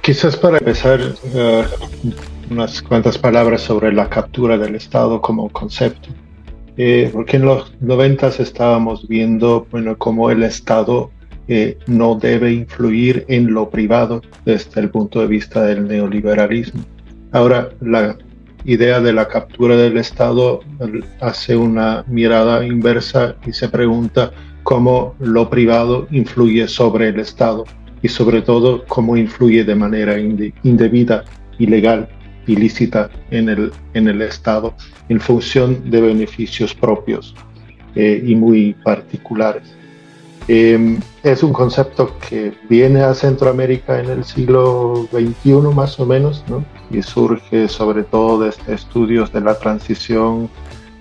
[0.00, 1.00] quizás para empezar,
[1.34, 1.64] eh,
[2.50, 6.08] unas cuantas palabras sobre la captura del Estado como concepto.
[6.76, 11.10] Eh, porque en los noventas estábamos viendo bueno, cómo el Estado
[11.48, 16.82] eh, no debe influir en lo privado desde el punto de vista del neoliberalismo.
[17.32, 18.16] Ahora, la
[18.64, 20.60] idea de la captura del Estado
[21.20, 24.32] hace una mirada inversa y se pregunta
[24.62, 27.64] cómo lo privado influye sobre el Estado
[28.02, 31.24] y sobre todo cómo influye de manera indebida,
[31.58, 32.08] ilegal,
[32.46, 34.74] ilícita en el, en el Estado
[35.08, 37.34] en función de beneficios propios
[37.94, 39.62] eh, y muy particulares.
[40.48, 46.42] Em, es un concepto que viene a Centroamérica en el siglo XXI más o menos
[46.48, 46.64] ¿no?
[46.90, 50.48] y surge sobre todo desde estudios de la transición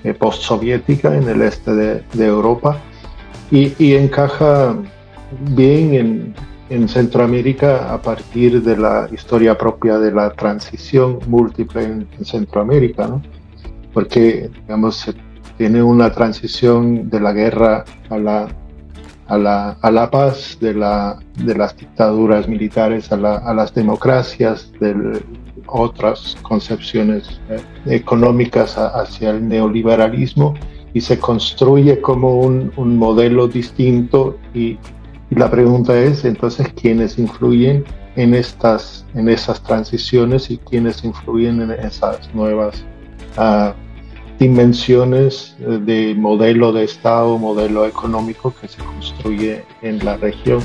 [0.04, 2.78] eh, postsoviética en el este de, de Europa
[3.50, 4.76] y, y, encaja
[5.56, 6.36] bien en,
[6.70, 13.22] en Centroamérica a partir de la historia propia de la transición múltiple en, Centroamérica, ¿no?
[13.94, 15.14] porque digamos, se
[15.58, 18.48] tiene una transición de la guerra a la,
[19.28, 24.72] a la, a la paz, de, la, de las dictaduras militares a, a las democracias,
[24.80, 25.22] de
[25.68, 30.56] otras concepciones eh, económicas hacia el neoliberalismo
[30.94, 34.78] y se construye como un, un modelo distinto y
[35.30, 37.84] y la pregunta es entonces quiénes influyen
[38.16, 42.84] en estas en esas transiciones y quiénes influyen en esas nuevas
[43.38, 43.72] uh,
[44.40, 50.62] dimensiones de modelo de Estado, modelo económico que se construye en la región.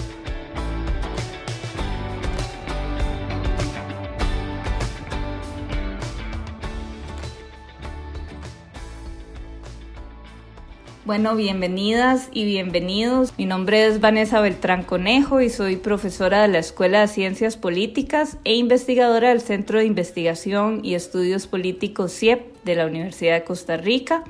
[11.05, 13.35] Bueno, bienvenidas y bienvenidos.
[13.37, 18.39] Mi nombre es Vanessa Beltrán Conejo y soy profesora de la Escuela de Ciencias Políticas
[18.45, 23.77] e investigadora del Centro de Investigación y Estudios Políticos CIEP de la Universidad de Costa
[23.77, 24.25] Rica.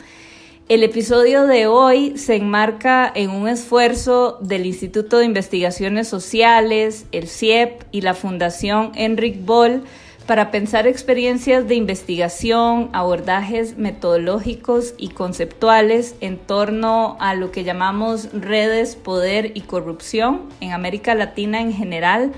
[0.68, 7.28] El episodio de hoy se enmarca en un esfuerzo del Instituto de Investigaciones Sociales, el
[7.28, 9.84] CIEP y la Fundación Enric Boll
[10.26, 18.32] para pensar experiencias de investigación, abordajes metodológicos y conceptuales en torno a lo que llamamos
[18.32, 22.32] redes, poder y corrupción en América Latina en general,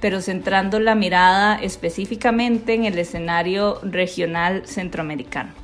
[0.00, 5.61] pero centrando la mirada específicamente en el escenario regional centroamericano.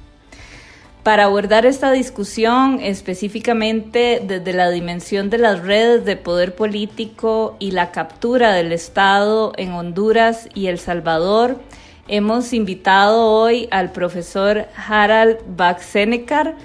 [1.09, 7.71] Para abordar esta discusión específicamente desde la dimensión de las redes de poder político y
[7.71, 11.63] la captura del Estado en Honduras y El Salvador,
[12.09, 16.57] hemos invitado hoy al profesor Harald Baxenekar,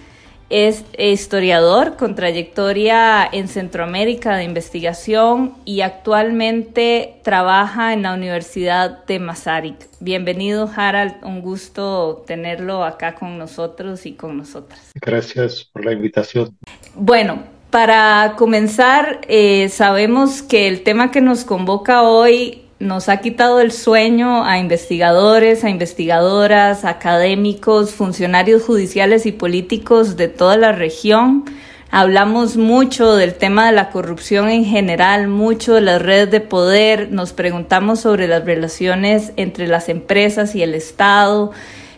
[0.54, 9.18] es historiador con trayectoria en Centroamérica de investigación y actualmente trabaja en la Universidad de
[9.18, 9.88] Masaryk.
[10.00, 11.16] Bienvenido, Harald.
[11.24, 14.92] Un gusto tenerlo acá con nosotros y con nosotras.
[14.94, 16.56] Gracias por la invitación.
[16.94, 17.42] Bueno,
[17.72, 23.72] para comenzar, eh, sabemos que el tema que nos convoca hoy nos ha quitado el
[23.72, 31.46] sueño a investigadores, a investigadoras, académicos, funcionarios judiciales y políticos de toda la región.
[31.90, 37.12] Hablamos mucho del tema de la corrupción en general, mucho de las redes de poder,
[37.12, 41.52] nos preguntamos sobre las relaciones entre las empresas y el Estado,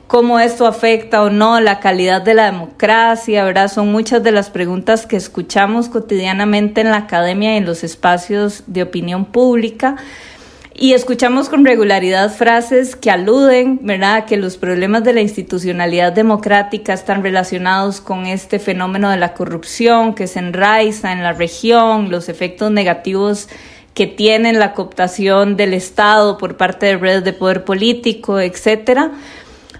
[0.07, 3.71] cómo esto afecta o no la calidad de la democracia, ¿verdad?
[3.71, 8.63] Son muchas de las preguntas que escuchamos cotidianamente en la academia y en los espacios
[8.67, 9.95] de opinión pública.
[10.77, 16.91] Y escuchamos con regularidad frases que aluden, ¿verdad?, que los problemas de la institucionalidad democrática
[16.91, 22.27] están relacionados con este fenómeno de la corrupción que se enraiza en la región, los
[22.27, 23.47] efectos negativos
[23.93, 29.11] que tiene la cooptación del Estado por parte de redes de poder político, etcétera.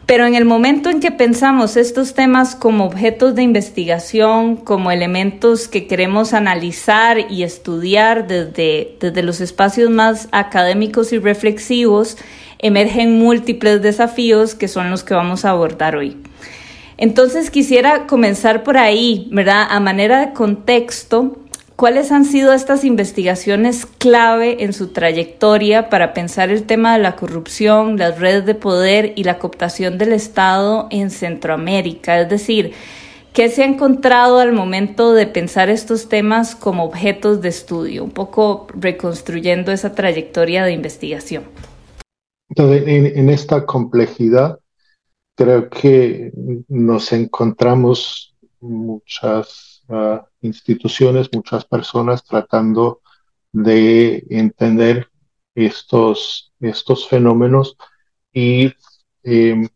[0.05, 5.67] Pero en el momento en que pensamos estos temas como objetos de investigación, como elementos
[5.67, 12.17] que queremos analizar y estudiar desde, desde los espacios más académicos y reflexivos,
[12.59, 16.17] emergen múltiples desafíos que son los que vamos a abordar hoy.
[16.97, 19.67] Entonces quisiera comenzar por ahí, ¿verdad?
[19.69, 21.37] A manera de contexto,
[21.75, 27.17] ¿Cuáles han sido estas investigaciones clave en su trayectoria para pensar el tema de la
[27.17, 32.21] corrupción, las redes de poder y la cooptación del Estado en Centroamérica?
[32.21, 32.71] Es decir,
[33.33, 38.05] ¿qué se ha encontrado al momento de pensar estos temas como objetos de estudio?
[38.05, 41.43] Un poco reconstruyendo esa trayectoria de investigación.
[42.47, 44.59] Entonces, en, esta complejidad,
[45.35, 46.31] creo que
[46.69, 49.74] nos encontramos muchas
[50.41, 53.01] instituciones, muchas personas tratando
[53.51, 55.09] de entender
[55.55, 57.77] estos, estos fenómenos
[58.33, 58.73] y
[59.23, 59.67] em,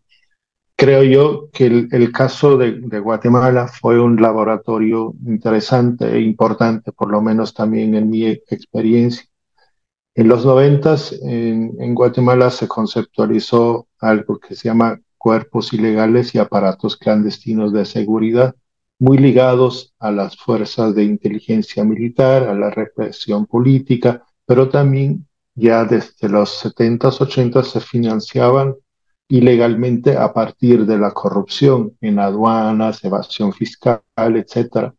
[0.76, 7.22] creo yo que el, caso de, Guatemala fue un laboratorio interesante e importante, por lo
[7.22, 9.26] menos también en mi experiencia.
[10.16, 16.40] En los noventas en, en Guatemala se conceptualizó algo que se llama cuerpos ilegales y
[16.40, 18.56] aparatos clandestinos de seguridad,
[19.00, 25.26] muy ligados a las fuerzas de inteligencia militar, a la represión política, pero también
[25.56, 28.76] ya desde los 70s, 80s se financiaban
[29.30, 34.92] ilegalmente a partir de la corrupción en aduanas, evasión fiscal, etc.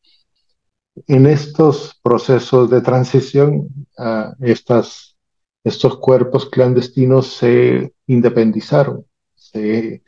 [1.06, 3.68] En estos procesos de transición,
[4.40, 5.16] estas,
[5.62, 9.04] estos cuerpos clandestinos se independizaron,
[9.34, 10.02] se,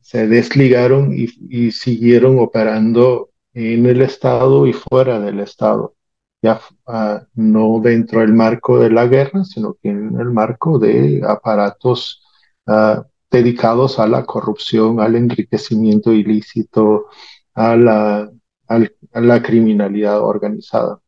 [0.00, 5.94] se desligaron y, y, siguieron operando en el Estado y fuera del Estado.
[6.42, 11.22] Ya uh, no dentro del marco de la guerra, sino que en el marco de
[11.26, 12.22] aparatos
[12.66, 17.06] uh, dedicados a la corrupción, al enriquecimiento ilícito,
[17.54, 18.30] a la,
[18.68, 21.00] a la criminalidad organizada.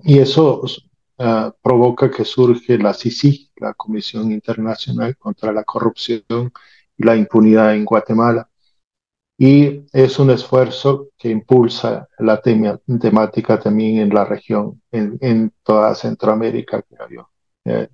[0.00, 0.62] Y eso
[1.18, 6.24] uh, provoca que surge la CICI, la Comisión Internacional contra la Corrupción
[6.98, 8.48] y la Impunidad en Guatemala.
[9.38, 15.94] Y es un esfuerzo que impulsa la temática también en la región, en, en toda
[15.94, 17.30] Centroamérica, creo yo.
[17.64, 17.88] Eh,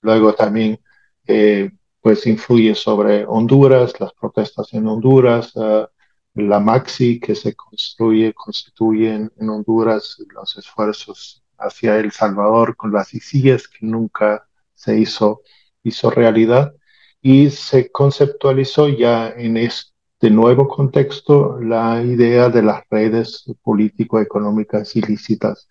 [0.00, 0.80] luego también
[1.26, 1.70] eh,
[2.00, 5.86] pues influye sobre Honduras, las protestas en Honduras, uh,
[6.34, 12.92] la Maxi que se construye, constituye en, en, Honduras, los esfuerzos hacia El Salvador con
[12.92, 15.42] las ICIES que nunca se hizo,
[15.82, 16.72] hizo realidad
[17.20, 25.68] y se conceptualizó ya en este nuevo contexto la idea de las redes político-económicas ilícitas.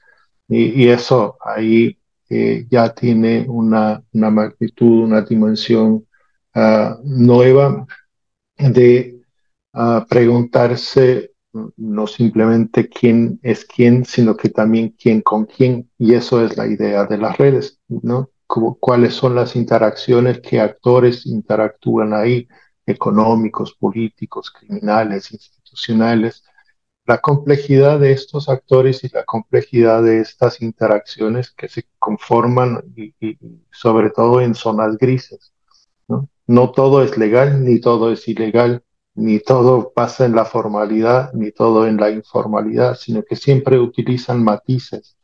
[0.47, 1.99] Y, eso ahí
[2.29, 6.05] eh, ya tiene una, una magnitud, una dimensión
[6.55, 7.85] uh, nueva
[8.57, 9.21] de
[9.73, 11.31] uh, preguntarse
[11.75, 15.89] no simplemente quién es quién, sino que también quién con quién.
[15.97, 18.29] Y eso es la idea de las redes, ¿no?
[18.47, 22.47] Cuáles son las interacciones, qué actores interactúan ahí,
[22.87, 26.43] económicos, políticos, criminales, institucionales.
[27.05, 33.13] La complejidad de estos actores y la complejidad de estas interacciones que se conforman y,
[33.19, 33.37] y
[33.71, 35.53] sobre todo en zonas grises.
[36.07, 36.29] ¿no?
[36.47, 38.83] no todo es legal, ni todo es ilegal,
[39.15, 44.43] ni todo pasa en la formalidad, ni todo en la informalidad, sino que siempre utilizan
[44.43, 45.17] matices.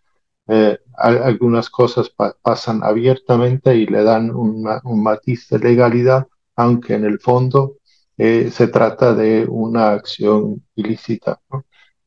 [0.48, 7.06] Eh, algunas cosas pa pasan abiertamente y le dan un matiz de legalidad, aunque en
[7.06, 7.78] el fondo
[8.18, 11.40] eh, se trata de una acción ilícita,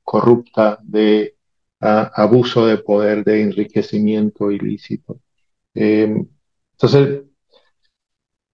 [0.03, 1.37] corrupta, de
[1.81, 5.21] uh, abuso de poder, de enriquecimiento ilícito.
[5.75, 6.25] Eh,
[6.73, 7.25] entonces,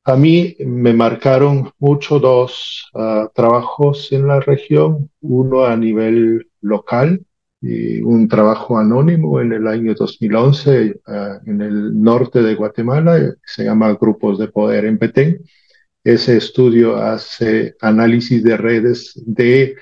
[0.05, 7.25] a mí me marcaron mucho dos uh, trabajos en la región, uno a nivel local,
[8.05, 11.12] un trabajo anónimo en el año 2011 uh,
[11.49, 15.44] en el norte de Guatemala, se llama Grupos de Poder en Petén.
[16.05, 19.77] Ese estudio hace análisis de redes de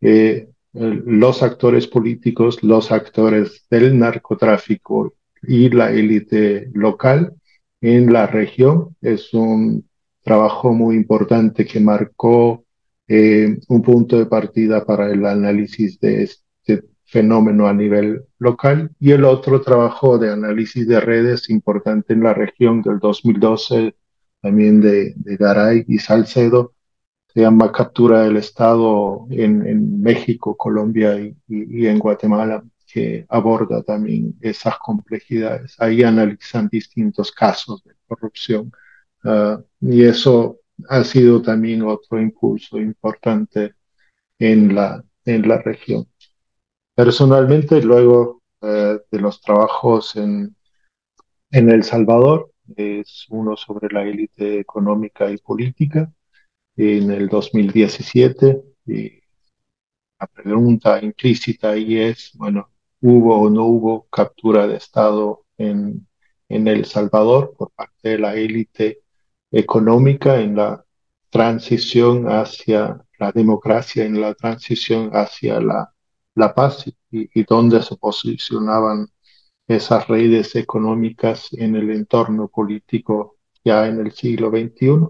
[0.00, 7.34] eh, los actores políticos, los actores del narcotráfico y la élite local
[7.80, 8.96] en la región.
[9.02, 9.86] Es un
[10.22, 12.64] trabajo muy importante que marcó
[13.08, 19.12] eh, un punto de partida para el análisis de este fenómeno a nivel local y
[19.12, 23.94] el otro trabajo de análisis de redes importante en la región del 2012
[24.40, 26.74] también de, de Garay y Salcedo
[27.36, 33.82] se llama Captura del Estado en, en México, Colombia y, y, en Guatemala que aborda
[33.82, 35.74] también esas complejidades.
[35.78, 38.72] Ahí analizan distintos casos de corrupción
[39.24, 43.74] uh, y eso ha sido también otro impulso importante
[44.38, 46.06] en la, en la región.
[46.94, 50.56] Personalmente, luego uh, de los trabajos en,
[51.50, 56.12] en El Salvador, es uno sobre la élite económica y política
[56.76, 58.62] en el 2017.
[58.86, 59.20] Y
[60.20, 62.70] la pregunta implícita ahí es, bueno,
[63.00, 66.06] hubo o no hubo captura de Estado en,
[66.48, 69.02] en El Salvador por parte de la élite
[69.50, 70.84] económica en la
[71.30, 75.92] transición hacia la democracia, en la transición hacia la,
[76.34, 79.08] la paz y, y dónde se posicionaban
[79.68, 85.08] esas redes económicas en el entorno político ya en el siglo XXI.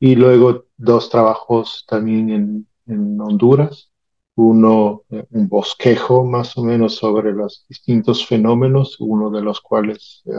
[0.00, 3.90] Y luego dos trabajos también en, en Honduras,
[4.36, 10.22] uno, eh, un bosquejo más o menos sobre los distintos fenómenos, uno de los cuales
[10.26, 10.32] eh,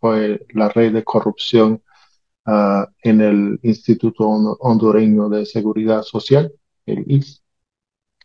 [0.00, 1.82] fue la red de corrupción
[2.46, 6.52] ah, en el Instituto Hondureño de Seguridad Social,
[6.86, 7.41] el IS.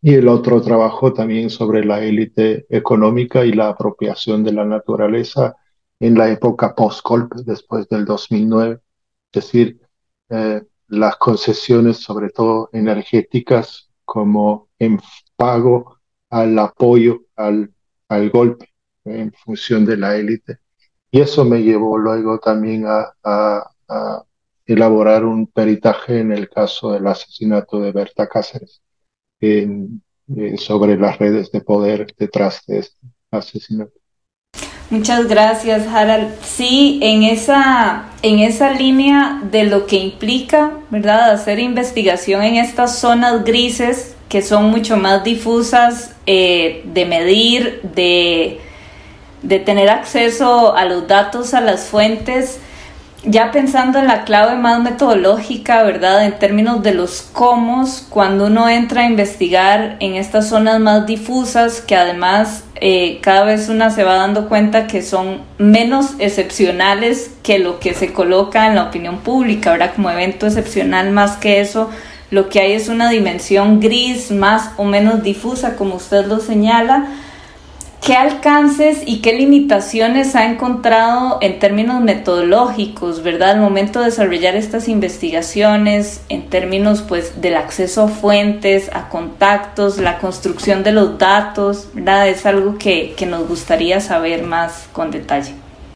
[0.08, 5.58] Y el otro trabajó también sobre la élite económica y la apropiación de la naturaleza
[6.00, 8.80] en la época post-golpe, después del 2009.
[9.34, 9.82] Es decir,
[10.30, 15.02] eh, las concesiones, sobre todo energéticas, como en
[15.36, 15.98] pago
[16.30, 17.74] al apoyo al,
[18.08, 18.70] al golpe
[19.04, 20.60] en función de la élite.
[21.12, 24.24] Y eso me llevó luego también a, a,
[24.66, 28.82] elaborar un peritaje en el caso del asesinato de Berta Cáceres,
[29.42, 30.02] en,
[30.58, 32.98] sobre las redes de poder detrás de este
[33.32, 33.94] asesinato.
[34.90, 36.34] Muchas gracias, Harald.
[36.44, 42.98] Sí, en esa, en esa línea de lo que implica, ¿verdad?, hacer investigación en estas
[42.98, 48.60] zonas grises que son mucho más difusas eh, de medir, de,
[49.42, 52.60] de tener acceso a los datos, a las fuentes,
[53.24, 56.26] ya pensando en la clave más metodológica, ¿verdad?
[56.26, 61.82] En términos de los cómo, cuando uno entra a investigar en estas zonas más difusas,
[61.82, 67.60] que además eh, cada vez una se va dando cuenta que son menos excepcionales que
[67.60, 69.94] lo que se coloca en la opinión pública, ¿verdad?
[69.96, 71.90] Como evento excepcional más que eso,
[72.30, 77.08] lo que hay es una dimensión gris más o menos difusa, como usted lo señala
[78.08, 84.56] ¿Qué alcances y qué limitaciones ha encontrado en términos metodológicos, verdad, al momento de desarrollar
[84.56, 91.18] estas investigaciones, en términos pues del acceso a fuentes, a contactos, la construcción de los
[91.18, 92.30] datos, verdad?
[92.30, 95.54] Es algo que, que nos gustaría saber más con detalle.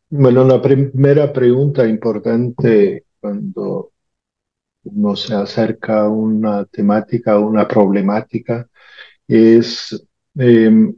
[0.10, 3.91] Bueno, la primera pregunta importante cuando
[4.84, 8.68] uno se acerca a una temática, a una problemática,
[9.30, 10.06] es
[10.38, 10.91] eh,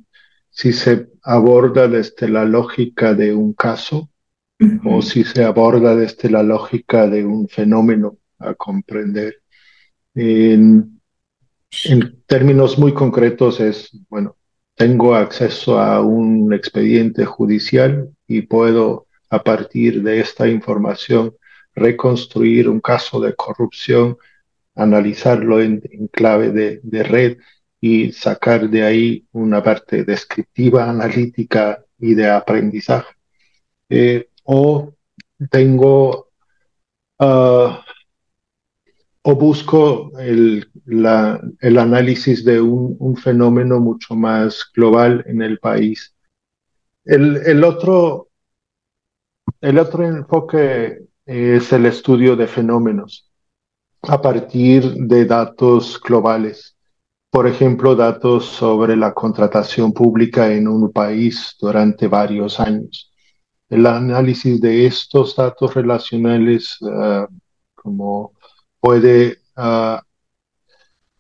[0.54, 4.10] si se aborda desde la lógica de un caso
[4.86, 9.42] o si se aborda desde la lógica de un fenómeno a comprender.
[10.14, 11.02] En,
[11.86, 14.38] en términos muy concretos es, bueno,
[14.76, 21.36] tengo acceso a un expediente judicial y puedo a partir de esta información
[21.74, 24.18] reconstruir un caso de corrupción,
[24.76, 25.82] analizarlo en,
[26.12, 27.38] clave de, de, red
[27.86, 33.14] y sacar de ahí una parte descriptiva, analítica y de aprendizaje.
[33.90, 34.94] Eh, o
[35.52, 36.30] tengo
[37.20, 37.84] ah,
[39.24, 46.16] o busco el, el análisis de un, un, fenómeno mucho más global en el país.
[47.04, 48.30] El, el, otro,
[49.60, 53.30] el otro enfoque es el estudio de fenómenos
[54.04, 56.73] a partir de datos globales
[57.34, 63.12] por ejemplo, datos sobre la contratación pública en un país durante varios años.
[63.68, 67.26] El análisis de estos datos relacionales uh,
[67.74, 68.34] como
[68.80, 69.98] puede uh,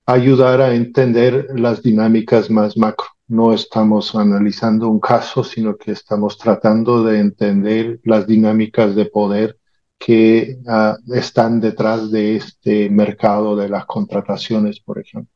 [0.05, 3.07] ayudar a entender las dinámicas más macro.
[3.27, 9.57] No estamos analizando un caso, sino que estamos tratando de entender las dinámicas de poder
[9.97, 15.33] que uh, están detrás de este mercado de las contrataciones, por ejemplo.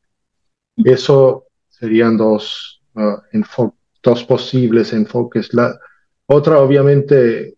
[0.84, 3.70] Eso serían dos, uh,
[4.02, 5.52] dos posibles enfoques.
[5.54, 5.78] La
[6.26, 7.56] otra, obviamente,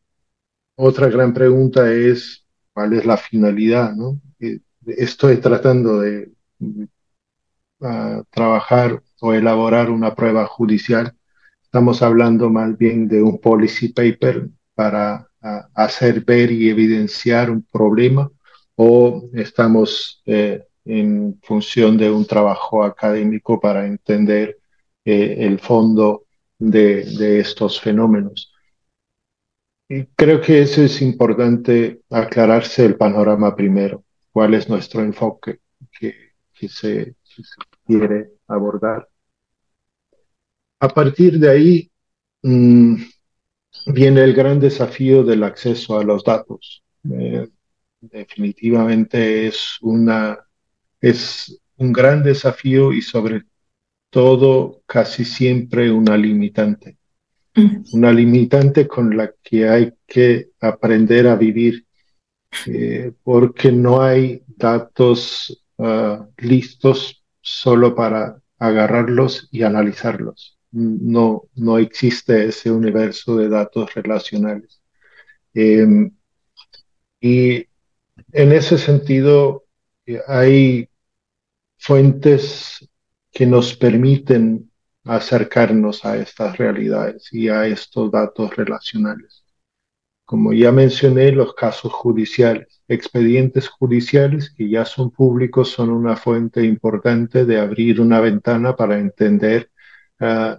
[0.76, 4.20] otra gran pregunta es cuál es la finalidad, ¿no?
[4.38, 11.14] Eh, estoy tratando de uh, trabajar o elaborar una prueba judicial.
[11.62, 17.62] Estamos hablando más bien de un policy paper para uh, hacer ver y evidenciar un
[17.70, 18.30] problema
[18.82, 24.58] o estamos eh, en función de un trabajo académico para entender
[25.04, 26.24] eh, el fondo
[26.58, 28.52] de, de, estos fenómenos.
[29.88, 35.60] Y creo que eso es importante aclararse el panorama primero, cuál es nuestro enfoque
[35.98, 36.14] que,
[36.68, 37.14] se,
[37.86, 39.08] quiere abordar.
[40.78, 41.90] A partir de ahí
[42.42, 42.96] mmm,
[43.86, 46.82] viene el gran desafío del acceso a los datos.
[47.10, 47.48] Eh,
[48.00, 50.38] definitivamente es una
[51.00, 53.44] es un gran desafío y sobre
[54.10, 56.98] todo casi siempre una limitante.
[57.54, 57.82] Mm.
[57.92, 61.86] Una limitante con la que hay que aprender a vivir
[62.66, 70.58] eh, porque no hay datos uh, listos solo para agarrarlos y analizarlos.
[70.72, 74.80] No, no existe ese universo de datos relacionales.
[75.54, 76.10] Eh,
[77.20, 77.66] y
[78.32, 79.64] en ese sentido,
[80.06, 80.89] eh, hay
[81.80, 82.88] fuentes
[83.32, 84.70] que nos permiten
[85.04, 89.44] acercarnos a estas realidades y a estos datos relacionales.
[90.24, 96.64] como ya mencioné, los casos judiciales, expedientes judiciales que ya son públicos son una fuente
[96.64, 99.70] importante de abrir una ventana para entender
[100.20, 100.56] uh,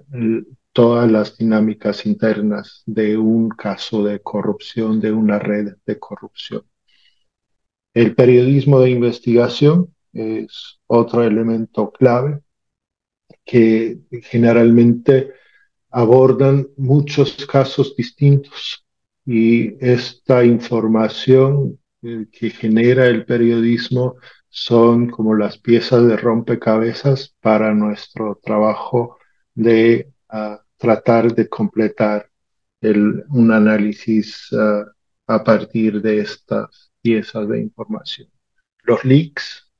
[0.73, 6.63] todas las dinámicas internas de un caso de corrupción, de una red de corrupción.
[7.93, 12.41] El periodismo de investigación es otro elemento clave
[13.45, 15.31] que generalmente
[15.89, 18.85] abordan muchos casos distintos
[19.25, 24.15] y esta información eh, que genera el periodismo
[24.49, 29.17] son como las piezas de rompecabezas para nuestro trabajo
[29.53, 32.29] de uh, tratar de completar
[32.81, 34.83] un análisis uh,
[35.27, 38.29] a partir de estas piezas de información.
[38.83, 39.70] Los leaks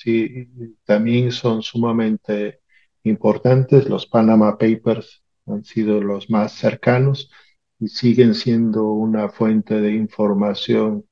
[0.00, 0.48] sí,
[0.84, 2.60] también son sumamente
[3.04, 3.88] importantes.
[3.88, 7.30] Los Panama Papers han sido los más cercanos
[7.78, 11.04] y siguen siendo una fuente de información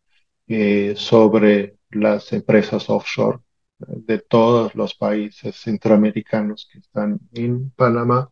[0.48, 3.40] eh, sobre las empresas offshore
[3.78, 8.30] de todos los países centroamericanos que están en Panamá.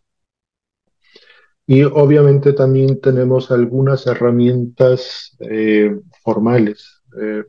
[1.67, 7.45] Y obviamente también tenemos algunas herramientas eh, formales, eh,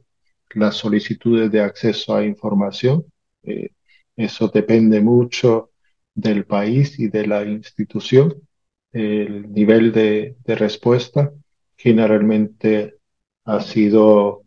[0.55, 3.05] las solicitudes de acceso a información.
[3.43, 3.69] Eh,
[4.15, 5.71] eso depende mucho
[6.13, 8.33] del país y de la institución.
[8.91, 11.31] El nivel de, respuesta
[11.75, 12.95] generalmente
[13.43, 14.43] ha sido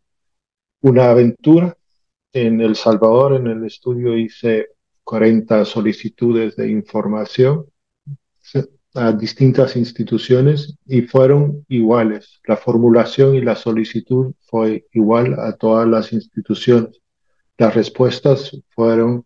[0.81, 1.77] una aventura.
[2.33, 4.69] En El Salvador, en el estudio, hice
[5.05, 7.67] 40 solicitudes de información
[8.95, 12.41] a distintas instituciones y fueron iguales.
[12.45, 17.01] La formulación y la solicitud fue igual a todas las instituciones.
[17.57, 19.25] Las respuestas fueron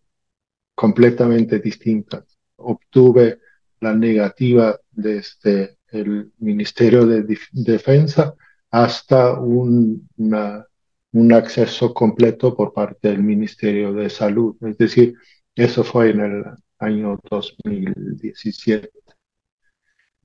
[0.75, 2.25] completamente distintas.
[2.57, 3.39] Obtuve
[3.79, 8.33] la negativa desde el Ministerio de Defensa
[8.71, 14.55] hasta un, un acceso completo por parte del Ministerio de Salud.
[14.61, 15.13] Es decir,
[15.55, 16.43] eso fue en el
[16.79, 18.89] año 2017.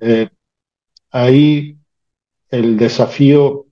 [0.01, 0.29] Eh,
[1.11, 1.79] ahí
[2.51, 3.67] el desafío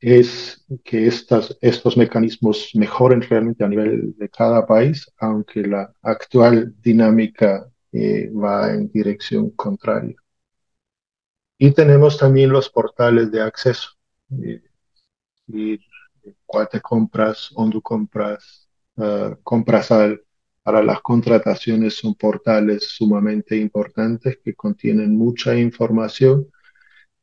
[0.00, 6.74] es que estas, estos mecanismos mejoren realmente a nivel de cada país, aunque la actual
[6.82, 10.16] dinámica eh, va en dirección contraria.
[11.58, 13.90] Y tenemos también los portales de acceso.
[14.42, 14.62] Eh,
[15.46, 15.78] y
[16.46, 20.22] Cuate Compras, Ondu Compras, uh, Comprasal,
[20.62, 26.48] para las contrataciones son portales sumamente importantes que contienen mucha información,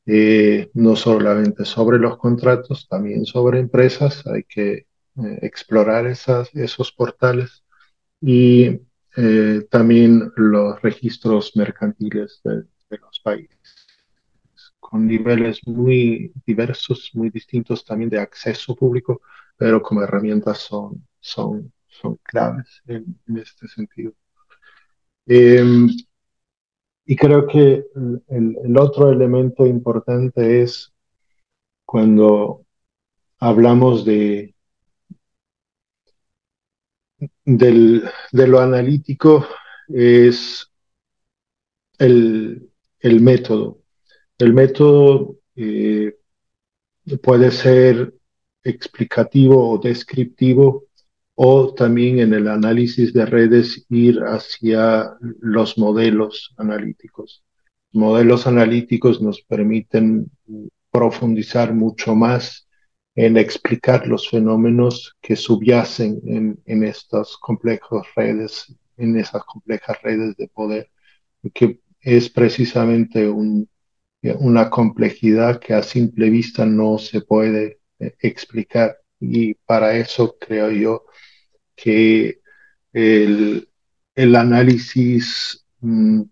[0.06, 4.26] eh, no solamente sobre los contratos, también sobre empresas.
[4.28, 7.64] Hay que eh, explorar esas, esos portales
[8.22, 8.82] y
[9.18, 13.60] eh, también los registros mercantiles de, de los países
[14.90, 19.22] con niveles muy diversos, muy distintos también de acceso público,
[19.56, 24.14] pero como herramientas son, son son claves en, este sentido.
[25.26, 25.90] Em,
[27.06, 27.86] y creo que
[28.28, 30.94] el, otro elemento importante es
[31.86, 32.66] cuando
[33.40, 34.54] hablamos de,
[37.46, 39.46] del, de lo analítico,
[39.88, 40.72] es
[41.98, 43.82] el, el método.
[44.38, 46.16] El método eh,
[47.24, 48.14] puede ser
[48.64, 50.89] explicativo o descriptivo
[51.42, 57.46] o también en el análisis de redes ir hacia los modelos analíticos.
[57.94, 60.30] Modelos analíticos nos permiten
[60.92, 62.68] profundizar mucho más
[63.16, 66.20] en explicar los fenómenos que subyacen
[66.66, 70.92] en, estas complejas redes, en esas complejas redes de poder,
[71.54, 73.70] que es precisamente un,
[74.40, 78.98] una complejidad que a simple vista no se puede eh, explicar.
[79.22, 81.06] Y para eso creo yo
[81.82, 82.42] que
[82.94, 83.70] el,
[84.16, 86.24] el análisis mm,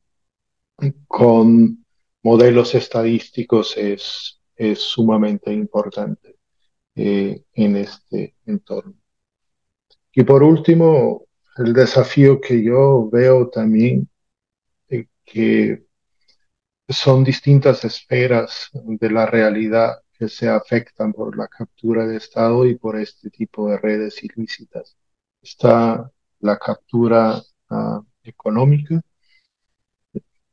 [1.08, 1.86] con
[2.24, 6.38] modelos estadísticos es, es sumamente importante
[6.96, 8.96] eh, en este entorno.
[10.12, 14.10] Y por último, el desafío que yo veo también,
[14.90, 15.86] eh, que
[16.90, 22.76] son distintas esferas de la realidad que se afectan por la captura de Estado y
[22.76, 24.98] por este tipo de redes ilícitas
[25.48, 29.02] está la captura uh, económica,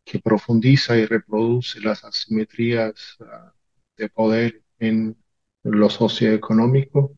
[0.04, 3.50] que profundiza y reproduce las asimetrías uh,
[3.96, 5.16] de poder en
[5.64, 7.16] lo socioeconómico.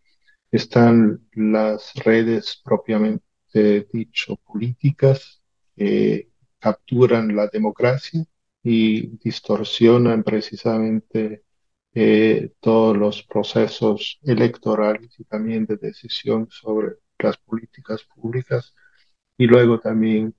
[0.51, 5.43] Están las redes propiamente dicho políticas
[5.77, 8.25] que capturan la democracia
[8.62, 11.45] y distorsionan precisamente
[11.95, 18.74] eh, todos los procesos electorales y también de decisión sobre las políticas públicas
[19.37, 20.35] y luego también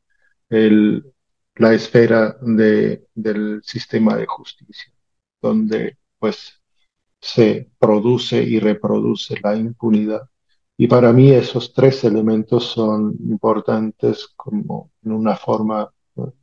[0.50, 1.14] el,
[1.56, 4.94] la esfera de, del sistema de justicia,
[5.42, 6.62] donde pues
[7.20, 10.30] se produce y reproduce la impunidad.
[10.78, 15.92] Y para mí esos tres elementos son importantes como en una forma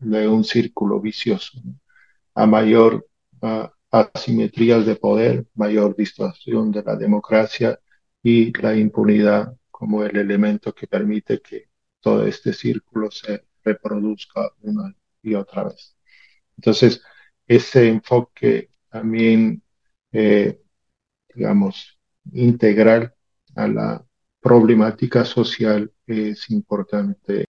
[0.00, 1.60] de un círculo vicioso.
[2.34, 3.06] A mayor
[3.90, 7.78] asimetrías de poder, mayor distorsión de la democracia
[8.22, 11.68] y la impunidad como el elemento que permite que
[12.00, 15.94] todo este círculo se reproduzca una y otra vez.
[16.56, 17.02] Entonces,
[17.46, 19.62] ese enfoque también,
[20.10, 20.58] eh,
[21.34, 21.98] digamos,
[22.32, 23.14] integral
[23.56, 24.06] a la
[24.40, 27.44] problemática social es importante.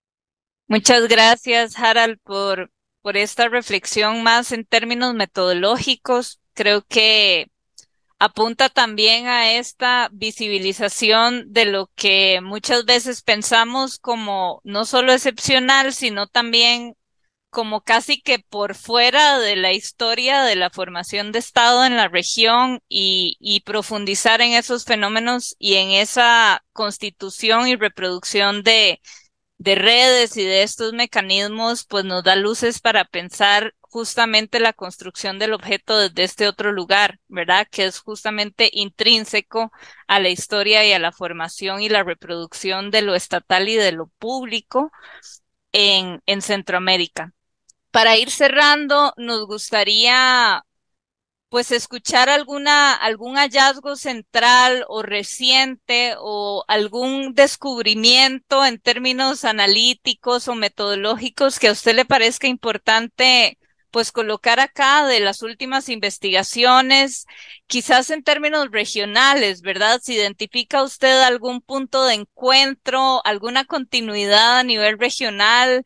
[0.67, 2.69] Muchas gracias, Harald, por,
[3.01, 6.41] por esta reflexión más en términos metodológicos.
[6.53, 7.47] Creo que
[8.25, 15.93] apunta también a esta visibilización de lo que muchas veces pensamos como no solo excepcional,
[15.93, 16.95] sino también
[17.55, 22.09] como casi que por fuera de la historia de la formación de Estado en la
[22.09, 29.01] región y, profundizar en esos fenómenos y en esa constitución y reproducción de,
[29.57, 35.39] de redes y de estos mecanismos, pues nos da luces para pensar justamente la construcción
[35.39, 37.67] del objeto desde este otro lugar, ¿verdad?
[37.71, 39.71] Que es justamente intrínseco
[40.07, 43.93] a la historia y a la formación y la reproducción de lo estatal y de
[43.93, 44.91] lo público
[45.71, 47.33] en, en Centroamérica.
[47.91, 50.64] Para ir cerrando, nos gustaría
[51.55, 60.55] pues escuchar alguna, algún hallazgo central o reciente o algún descubrimiento en términos analíticos o
[60.55, 63.57] metodológicos que a usted le parezca importante
[63.89, 67.25] pues colocar acá de las últimas investigaciones,
[67.67, 70.01] quizás en términos regionales, ¿verdad?
[70.03, 75.85] Si identifica usted algún punto de encuentro, alguna continuidad a nivel regional,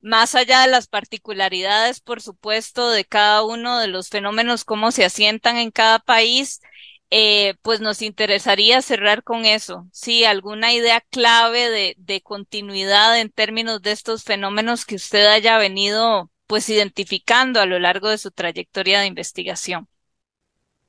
[0.00, 5.04] más allá de las particularidades, por supuesto, de cada uno de los fenómenos, cómo se
[5.04, 6.60] asientan en cada país,
[7.10, 9.86] eh, pues nos interesaría cerrar con eso.
[9.92, 16.30] Sí, alguna idea clave de, continuidad en términos de estos fenómenos que usted haya venido
[16.46, 19.86] pues identificando a lo largo de su trayectoria de investigación?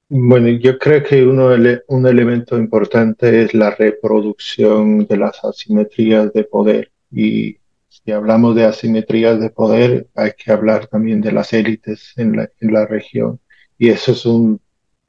[0.10, 1.50] Bueno, yo creo que uno,
[1.88, 6.92] un elemento importante es la reproducción de las asimetrías de poder.
[7.12, 7.61] Y
[8.04, 12.86] si hablamos de asimetrías de poder, hay que hablar también de las élites en la,
[12.86, 13.40] región.
[13.78, 14.60] Y eso es un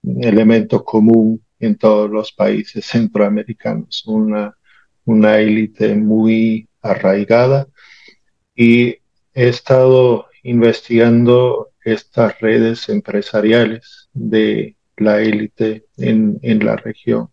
[0.02, 4.56] elemento común en todos los países centroamericanos, una,
[5.04, 7.66] una élite muy arraigada.
[8.54, 8.98] Y
[9.34, 17.30] he estado investigando estas redes empresariales de la élite en, en la región,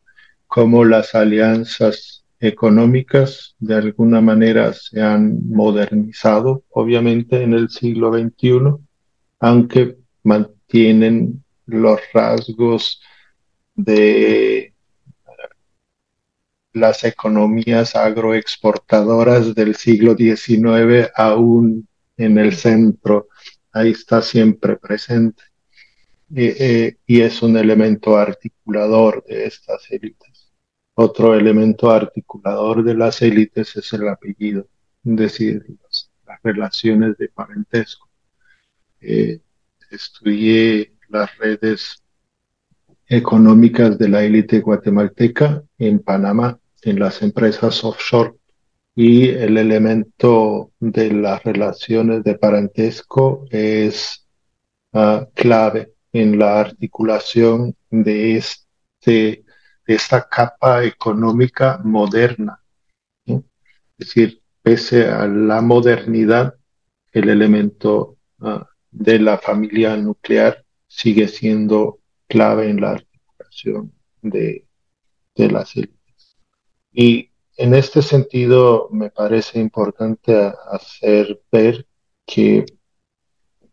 [0.47, 8.77] cómo las alianzas económicas de alguna manera se han modernizado, obviamente en el siglo XXI,
[9.39, 13.01] aunque mantienen los rasgos
[13.75, 14.73] de
[16.73, 23.27] las economías agroexportadoras del siglo XIX aún en el centro,
[23.71, 25.43] ahí está siempre presente.
[26.35, 30.28] Eh, y es un elemento articulador de estas élites.
[31.01, 34.67] Otro elemento articulador de las élites es el apellido,
[35.05, 36.11] es decir, las,
[36.43, 38.09] relaciones de parentesco.
[38.99, 39.39] Eh,
[39.89, 42.03] estudié las redes
[43.07, 48.35] económicas de la élite guatemalteca en Panamá, en las empresas offshore
[48.93, 54.27] y el elemento de las relaciones de parentesco es
[54.91, 59.45] uh, clave en la articulación de, este,
[59.89, 62.61] de esta capa económica moderna.
[63.25, 63.41] Es
[63.97, 66.53] decir, pese a la modernidad,
[67.11, 68.59] el elemento uh,
[68.91, 74.67] de la familia nuclear sigue siendo clave en la articulación de,
[75.33, 76.37] de las élites.
[76.93, 81.87] Y en este sentido, me parece importante hacer ver
[82.27, 82.63] que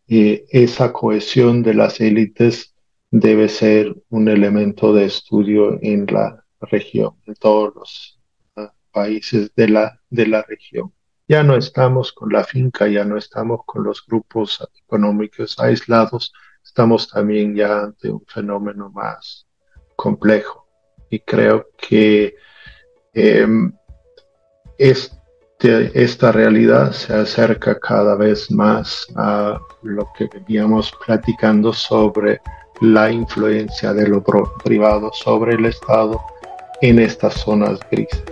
[0.08, 2.74] eh, esa cohesión de las élites
[3.10, 8.20] debe ser un elemento de estudio en la región, en todos los
[8.56, 10.92] ah, países de la, de la región.
[11.28, 16.32] Ya no estamos con la finca, ya no estamos con los grupos económicos aislados,
[16.64, 19.46] estamos también ya ante un fenómeno más
[19.96, 20.68] complejo.
[21.10, 22.36] Y creo que
[23.18, 23.72] Em,
[24.76, 32.42] este, esta realidad se acerca cada vez más a lo que veníamos platicando sobre
[32.80, 34.22] la influencia de lo
[34.62, 36.20] privado sobre el Estado
[36.80, 38.22] en estas zonas grises.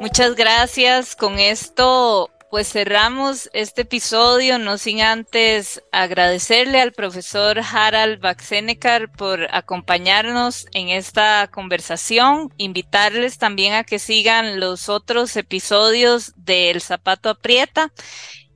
[0.00, 1.14] Muchas gracias.
[1.16, 9.48] Con esto pues cerramos este episodio, no sin antes agradecerle al profesor Harald Baxenekar por
[9.54, 17.28] acompañarnos en esta conversación, invitarles también a que sigan los otros episodios de El Zapato
[17.28, 17.92] Aprieta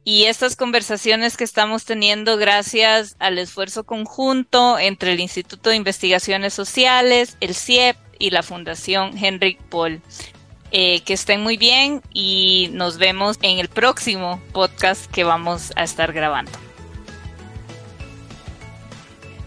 [0.05, 6.55] y estas conversaciones que estamos teniendo gracias al esfuerzo conjunto entre el Instituto de Investigaciones
[6.55, 10.03] Sociales, el CIEP y la Fundación Henrik Paul.
[10.75, 15.85] Eh, que estén muy bien y nos vemos en el próximo podcast que vamos a
[15.85, 16.51] estar grabando.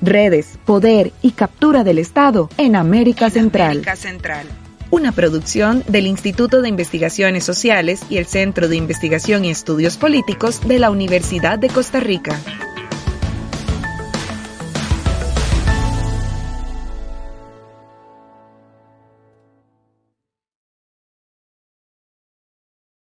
[0.02, 3.72] Redes, poder y captura del Estado en América Central.
[3.72, 4.46] América Central.
[4.92, 10.62] Una producción del Instituto de Investigaciones Sociales y el Centro de Investigación y Estudios Políticos
[10.68, 12.40] de la Universidad de Costa Rica.